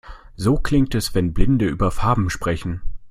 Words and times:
So 0.35 0.55
klingt 0.57 0.95
es, 0.95 1.13
wenn 1.13 1.31
Blinde 1.31 1.65
über 1.67 1.91
Farben 1.91 2.31
sprechen. 2.31 2.81